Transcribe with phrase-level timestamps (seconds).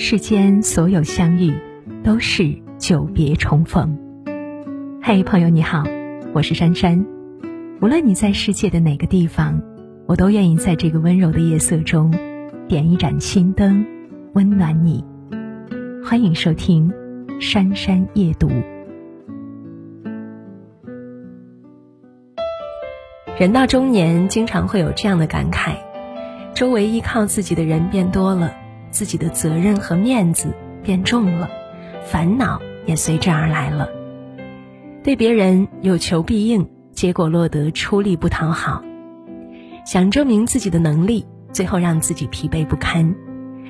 [0.00, 1.52] 世间所有相遇，
[2.04, 3.98] 都是久别重逢。
[5.02, 5.82] 嘿，朋友你好，
[6.32, 7.04] 我是珊珊。
[7.82, 9.60] 无论你在世界的哪个地方，
[10.06, 12.14] 我都愿意在这个温柔的夜色中，
[12.68, 13.84] 点一盏心灯，
[14.34, 15.04] 温暖你。
[16.04, 16.88] 欢迎收听
[17.40, 18.48] 《珊珊夜读》。
[23.36, 25.74] 人到中年，经常会有这样的感慨：
[26.54, 28.54] 周围依靠自己的人变多了。
[28.90, 30.52] 自己的责任和面子
[30.82, 31.48] 变重了，
[32.04, 33.88] 烦恼也随之而来了。
[35.02, 38.82] 对别人有求必应，结果落得出力不讨好；
[39.84, 43.14] 想证明自己的能力，最后让自己疲惫不堪。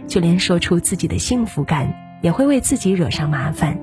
[0.07, 1.93] 就连说出自己的幸福感，
[2.23, 3.79] 也会为自己惹上麻烦。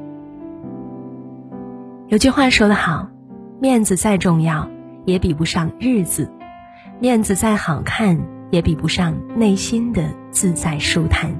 [2.07, 3.07] 有句话说得好
[3.61, 4.69] ：“面子再重要，
[5.05, 6.27] 也比不上日子；
[6.99, 8.19] 面子再好看。”
[8.51, 11.33] 也比不上内心的自在舒坦。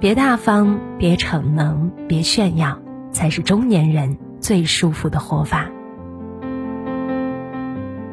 [0.00, 2.78] 别大方，别逞能，别炫耀，
[3.12, 5.66] 才是中年人最舒服的活法。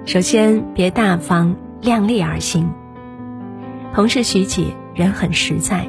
[0.06, 2.70] 首先，别大方，量力而行。
[3.94, 5.88] 同事徐姐人很实在，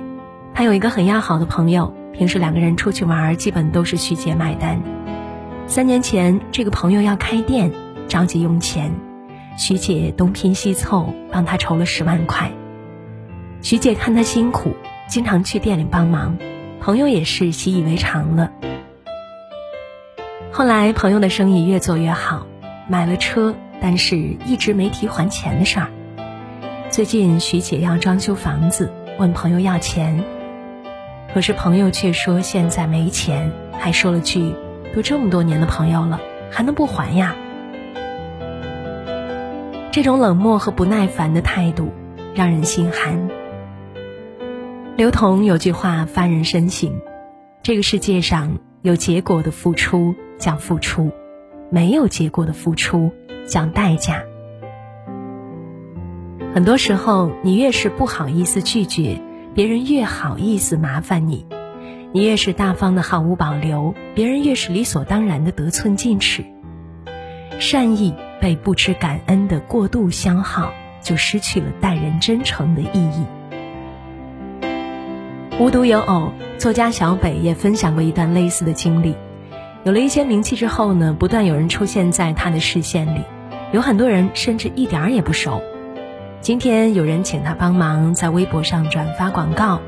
[0.55, 4.81] 她有一个很要好的朋友，平时两个人出去玩，基本都是徐姐买单。
[5.67, 7.73] 三年前，这个朋友要开店，
[8.07, 8.93] 着急用钱。
[9.59, 12.53] 徐姐东拼西凑，帮他筹了十万块。
[13.63, 14.75] 徐姐看他辛苦，
[15.07, 16.39] 经常去店里帮忙，
[16.81, 18.51] 朋友也是习以为常了。
[20.51, 22.47] 后来朋友的生意越做越好，
[22.89, 25.89] 买了车，但是一直没提还钱的事儿。
[26.89, 30.25] 最近徐姐要装修房子，问朋友要钱，
[31.35, 34.55] 可是朋友却说现在没钱，还说了句
[34.97, 36.19] ：“都这么多年的朋友了，
[36.51, 37.37] 还能不还呀？”
[39.93, 41.93] 这种冷漠和不耐烦的态度，
[42.35, 43.29] 让人心寒。
[44.97, 47.01] 刘同有句话发人深省：
[47.63, 51.11] 这个世界上有结果的付出叫付出，
[51.71, 53.11] 没有结果的付出
[53.47, 54.23] 叫代价。
[56.55, 59.21] 很多时候，你越是不好意思拒绝，
[59.55, 61.47] 别人越好意思麻烦你；
[62.13, 66.45] 你越是大方的毫无保留，别人越是理所当然的得寸进尺。
[67.59, 68.15] 善意。
[68.41, 73.27] 被不知感恩的过度消耗，就失去了待人真诚的意义。
[75.61, 79.15] 无独有偶，作家小北也分享过一段类似的经历。
[79.85, 83.21] 有了一些名气之后呢，不断有人出现在他的视线里，
[83.71, 85.61] 有很多人甚至一点儿也不熟。
[86.41, 89.83] 今天有人请他帮忙在微博上转发广告，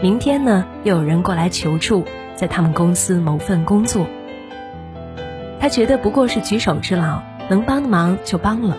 [0.00, 2.04] 明天呢又有人过来求助，
[2.36, 4.06] 在他们公司谋份工作。
[5.58, 7.20] 他觉得不过是举手之劳。
[7.48, 8.76] 能帮的忙就帮了，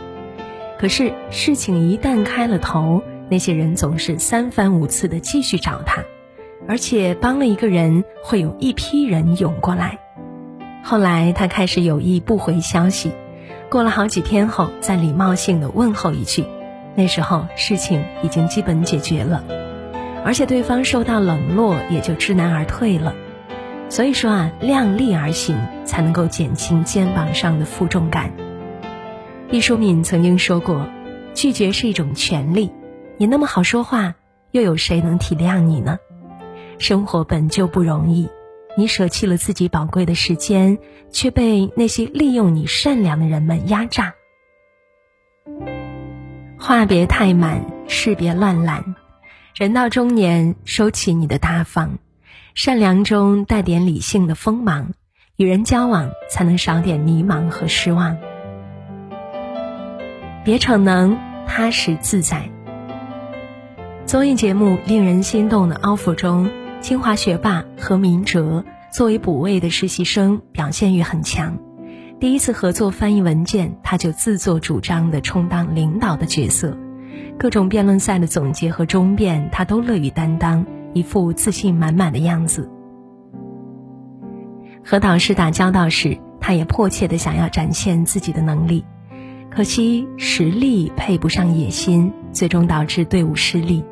[0.79, 6.03] 可是事情一旦开了头，那些人总是三番五次的继续找他，
[6.67, 9.99] 而且帮了一个人，会有一批人涌过来。
[10.83, 13.11] 后来他开始有意不回消息，
[13.69, 16.45] 过了好几天后再礼貌性的问候一句，
[16.95, 19.43] 那时候事情已经基本解决了，
[20.23, 23.13] 而且对方受到冷落也就知难而退了。
[23.89, 28.31] 所以说啊，量力而行才能够减轻肩膀上的负重感。
[29.49, 30.85] 毕淑敏曾经说过
[31.33, 32.69] ：“拒绝是一种权利，
[33.15, 34.15] 你那么好说话，
[34.51, 35.99] 又有谁能体谅你呢？
[36.79, 38.29] 生活本就不容易，
[38.77, 40.77] 你舍弃了自己宝贵的时间，
[41.11, 44.13] 却被那些利用你善良的人们压榨。
[46.59, 48.95] 话别太满，事别乱揽。
[49.55, 51.97] 人到中年，收起你的大方，
[52.53, 54.93] 善良中带点理性的锋芒，
[55.35, 58.17] 与人交往才能少点迷茫和失望。”
[60.45, 61.17] 别逞能，
[61.47, 62.49] 踏实自在。
[64.05, 66.49] 综艺节目令人心动的 offer 中，
[66.79, 71.57] 清华学霸何明哲作为补位的实习生，表现欲很强。
[72.19, 76.77] 第一次合作翻译文件，他就自作主张的充当领导的角色，
[77.37, 82.69] 各种辩论赛的总结和终辩，他都乐于担当，一副自信满满的样子。
[84.85, 88.85] 和导师打交道时，他也迫切的想要展现自己的能力。
[89.49, 93.83] 可惜实力配不上野心，最终导致队伍失利。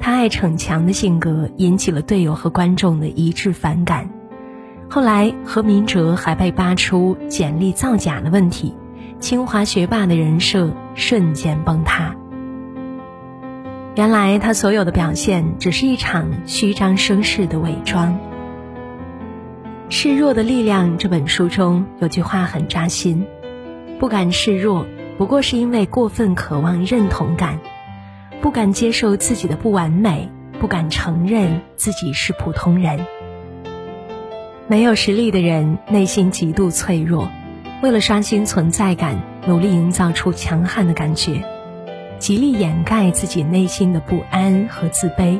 [0.00, 4.10] 他爱逞强的性格引起了队友和观众的一致反感。
[4.88, 8.74] 后来何明哲还被扒出简历造假的问题，
[9.20, 12.16] 清华学霸的人设瞬间崩塌。
[13.94, 18.18] 原来他所有的表现只是一场虚张声势的伪装。
[19.92, 23.26] 《示弱的力量》这本书中有句话很扎心。
[23.98, 24.86] 不敢示弱，
[25.18, 27.58] 不过是因为过分渴望认同感；
[28.40, 30.28] 不敢接受自己的不完美，
[30.58, 33.06] 不敢承认自己是普通人。
[34.66, 37.30] 没有实力的人内心极度脆弱，
[37.82, 41.42] 为了刷新存在感，努力营造出强悍的感觉，
[42.18, 45.38] 极力掩盖自己内心的不安和自卑，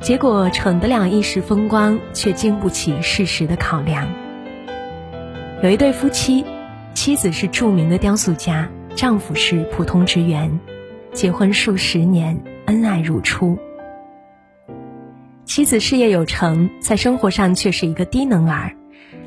[0.00, 4.08] 结果逞得了一时风光，却经不起事实的考量。
[5.62, 6.46] 有一对夫妻，
[6.94, 10.60] 妻子是著名的雕塑家，丈夫是普通职员，
[11.12, 13.58] 结婚数十年，恩爱如初。
[15.44, 18.74] 妻子事业有成，在生活上却是一个低能儿，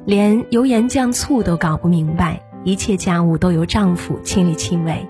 [0.04, 5.06] 连油盐酱醋都搞不明白，一切家务都由丈夫亲力亲为。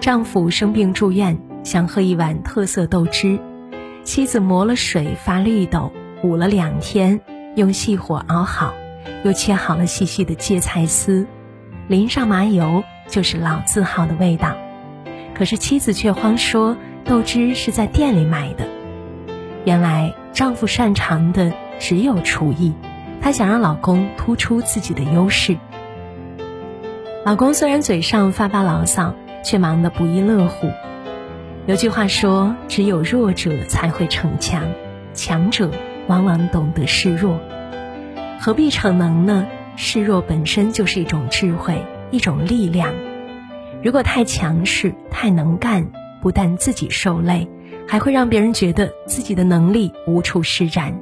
[0.00, 3.38] 丈夫生病住院，想喝一碗特色豆汁，
[4.02, 5.92] 妻子磨了水发绿豆，
[6.24, 7.20] 捂了两天，
[7.54, 8.74] 用细火熬好，
[9.24, 11.24] 又切好了细细的芥菜丝，
[11.86, 14.56] 淋上麻油，就是老字号的味道。
[15.34, 18.66] 可是妻子却慌说，豆汁是在店里买的。
[19.64, 20.14] 原来。
[20.34, 22.74] 丈夫擅长的只有厨艺，
[23.22, 25.56] 他想让老公突出自己的优势。
[27.24, 29.14] 老公虽然嘴上发发牢骚，
[29.44, 30.72] 却忙得不亦乐乎。
[31.66, 34.64] 有句话说：“只有弱者才会逞强，
[35.14, 35.70] 强者
[36.08, 37.38] 往往懂得示弱。
[38.40, 39.46] 何必逞能呢？
[39.76, 41.80] 示弱本身就是一种智慧，
[42.10, 42.92] 一种力量。
[43.84, 45.86] 如果太强势、太能干，
[46.20, 47.48] 不但自己受累。”
[47.86, 50.98] 还会让别人觉得自己的能力无处施展。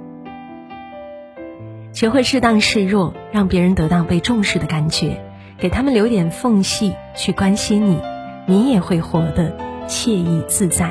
[1.92, 5.22] 学会适当示弱，让别人得到被重视的感觉，
[5.58, 7.98] 给他们留点缝隙去关心你，
[8.46, 9.56] 你也会活得
[9.86, 10.90] 惬意自在。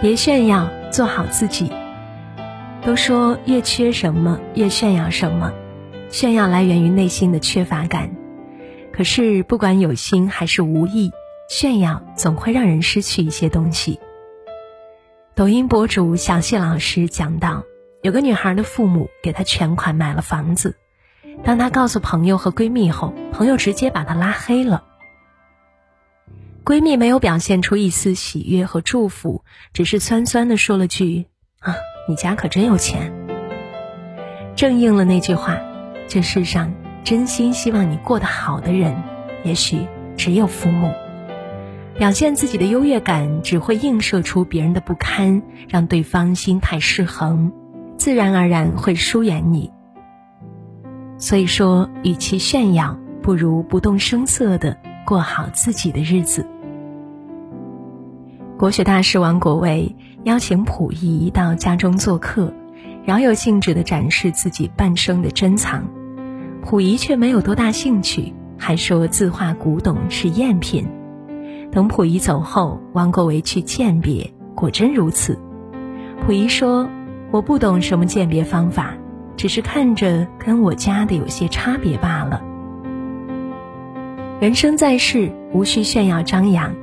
[0.00, 1.72] 别炫耀，做好自己。
[2.86, 5.52] 都说越缺什么越炫耀什么，
[6.10, 8.23] 炫耀来源于内心的缺乏感。
[8.96, 11.10] 可是不管有心还是无意。
[11.46, 14.00] 炫耀总会让人失去一些东西。
[15.34, 17.64] 抖音博主小谢老师讲到，
[18.02, 20.74] 有个女孩的父母给她全款买了房子，
[21.44, 24.84] 当她告诉朋友和闺蜜后，朋友直接把她拉黑了。
[26.64, 29.44] 闺蜜没有表现出一丝喜悦和祝福，
[29.74, 31.26] 只是酸酸的说了句
[31.60, 31.76] ：“啊，
[32.08, 33.12] 你家可真有钱。”
[34.56, 35.60] 正应了那句话：
[36.08, 36.72] 这世上
[37.04, 38.96] 真心希望你过得好的人，
[39.44, 39.86] 也许
[40.16, 40.90] 只有父母。
[41.98, 47.52] 表现自己的优越感，只会映射出别人的不堪，让对方心态失衡，
[47.98, 49.70] 自然而然会疏远你。
[51.18, 56.46] 所以说，与其炫耀，不如不动声色的过好自己的日子。
[58.56, 62.52] 国学大师王国维邀请溥仪到家中做客，
[63.04, 65.86] 饶有兴致的展示自己半生的珍藏，
[66.64, 70.88] 溥仪却没有多大兴趣，还说字画古董是赝品。
[71.70, 75.38] 等溥仪走后，王国维去鉴别，果真如此。
[76.26, 76.88] 溥仪说
[77.30, 78.94] ：“我不懂什么鉴别方法，
[79.36, 82.42] 只是看着跟我家的有些差别罢了。”
[84.40, 86.74] 人生在世，无需炫耀张扬，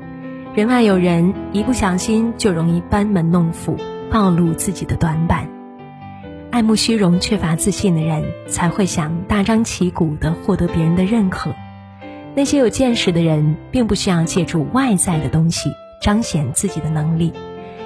[0.53, 3.75] 人外有人，一不小心就容易班门弄斧，
[4.11, 5.49] 暴露自己的短板。
[6.51, 11.55] 爱慕虚荣、缺乏自信的人，才会想大张旗鼓地获得别人的认可。
[12.35, 15.71] 那些有见识的人，并不需要借助外在的东西
[16.01, 17.31] 彰显自己的能力，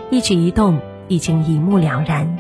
[0.09, 2.37] 一举一动已经一目了然。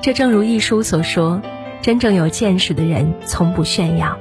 [0.00, 1.40] 这正如一书所说
[1.80, 4.18] ：“真正有见识的人从不炫耀，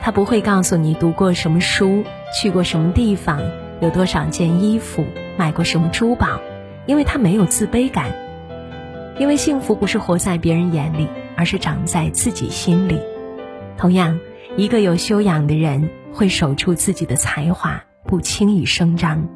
[0.00, 2.02] 他不会告诉你读过什么书、
[2.36, 3.40] 去过什么地方、
[3.80, 5.04] 有多少件衣服、
[5.36, 6.40] 买过什么珠宝，
[6.86, 8.12] 因为他没有自卑感。
[9.20, 12.98] 因为幸福不是活在别人眼里，而是长在自己心里。
[13.76, 14.18] 同样。”
[14.56, 19.28] 一个有修养的人会守住自己的才华，不轻易声张。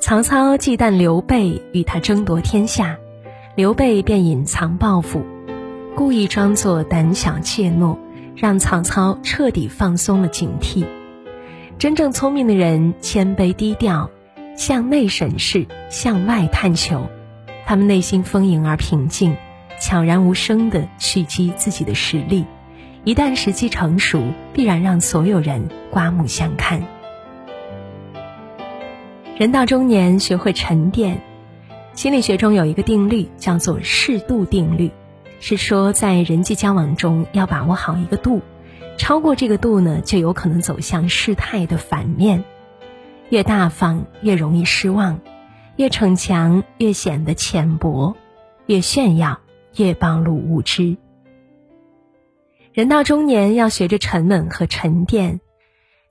[0.00, 2.96] 曹操忌惮刘备与他争夺天下，
[3.54, 5.22] 刘备便隐藏抱负，
[5.94, 7.98] 故意装作胆小怯懦，
[8.34, 10.86] 让曹操彻底放松了警惕。
[11.78, 14.10] 真正聪明的人谦卑低调，
[14.56, 17.06] 向内审视，向外探求，
[17.66, 19.36] 他们内心丰盈而平静，
[19.80, 22.44] 悄然无声地蓄积自己的实力。
[23.04, 26.82] 一旦时机成熟，必然让所有人刮目相看。
[29.36, 31.20] 人到中年，学会沉淀。
[31.94, 34.90] 心理学中有一个定律，叫做适度定律，
[35.40, 38.42] 是说在人际交往中要把握好一个度，
[38.96, 42.44] 超过这个度呢，就有可能走向事态的反面。
[43.30, 45.20] 越大方越容易失望，
[45.76, 48.14] 越逞强越显得浅薄，
[48.66, 49.40] 越炫耀
[49.76, 50.96] 越暴露无知。
[52.72, 55.40] 人到中年，要学着沉稳和沉淀，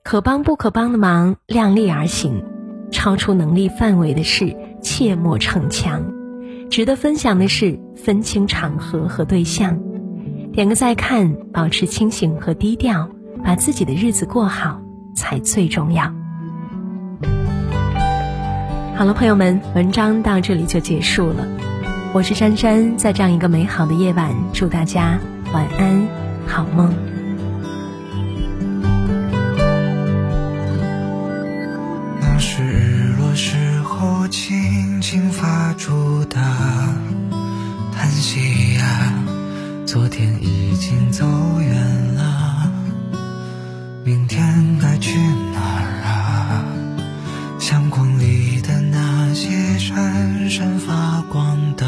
[0.02, 2.44] 可帮不可帮的忙，量力而行。
[2.90, 6.12] 超出能力范围的事切莫逞强。
[6.70, 9.80] 值得分享的事分清场合和对象。
[10.52, 13.10] 点个再看，保持清醒和低调，
[13.42, 14.80] 把自己的日子过好
[15.14, 16.14] 才最重要。
[18.96, 21.44] 好了，朋友们，文章到这里就结束了。
[22.12, 25.18] 我是珊珊，在这样一个美好的夜晚，祝大家
[25.52, 26.06] 晚安，
[26.46, 26.94] 好梦。
[32.20, 36.40] 那是日落时候轻轻发出的
[37.92, 39.12] 叹息呀，
[39.84, 41.26] 昨天已经走
[41.60, 42.33] 远了，
[48.24, 51.86] 里的那些闪闪发光的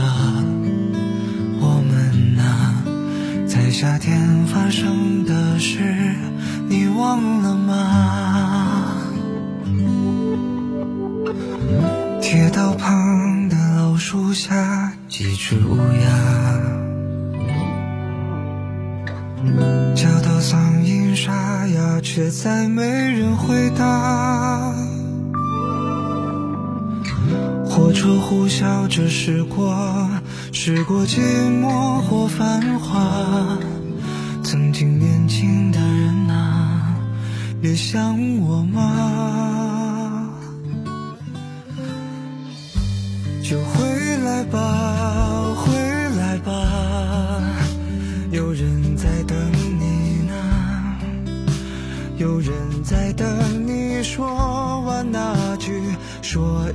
[1.61, 2.85] 我们啊，
[3.49, 5.78] 在夏天发生的事，
[6.69, 7.73] 你忘了吗？
[12.21, 16.07] 铁道旁的老树下，几只乌鸦，
[19.95, 24.75] 叫到嗓音沙哑，却再没人回答。
[28.07, 30.09] 说呼啸着驶过
[30.53, 31.19] 驶过寂
[31.61, 33.59] 寞或繁华
[34.45, 36.95] 曾经年轻的人啊
[37.63, 40.31] 也想我吗
[43.43, 45.75] 就回来吧回
[46.17, 47.43] 来吧
[48.31, 49.37] 有人在等
[49.81, 50.99] 你呢
[52.19, 53.27] 有人在等
[53.67, 55.73] 你说完那句
[56.23, 56.71] 说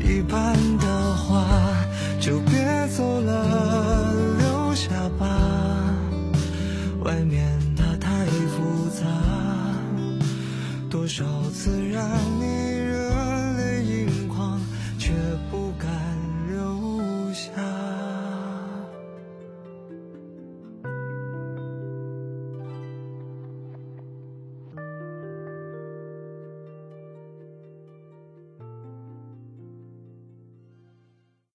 [11.01, 12.07] 多少次让
[12.39, 12.60] 你